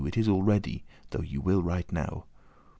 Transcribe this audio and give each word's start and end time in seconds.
It 0.07 0.17
is 0.17 0.27
all 0.27 0.41
ready, 0.41 0.83
though 1.11 1.21
ye 1.21 1.37
will 1.37 1.61
right 1.61 1.85
now." 1.91 2.25